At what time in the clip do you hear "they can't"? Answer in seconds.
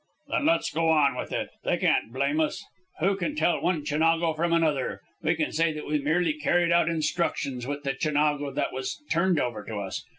1.63-2.11